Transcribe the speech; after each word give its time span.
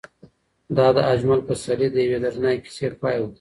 دا 0.77 0.87
د 0.95 0.97
اجمل 1.13 1.39
پسرلي 1.47 1.87
د 1.91 1.95
یوې 2.05 2.17
دردناکې 2.23 2.61
کیسې 2.65 2.87
پای 3.01 3.17
و. 3.19 3.25